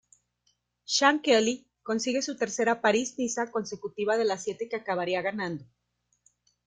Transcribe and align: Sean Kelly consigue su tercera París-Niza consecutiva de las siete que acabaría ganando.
Sean 0.83 1.19
Kelly 1.19 1.67
consigue 1.83 2.23
su 2.23 2.35
tercera 2.35 2.81
París-Niza 2.81 3.51
consecutiva 3.51 4.17
de 4.17 4.25
las 4.25 4.41
siete 4.43 4.67
que 4.67 4.77
acabaría 4.77 5.21
ganando. 5.21 5.63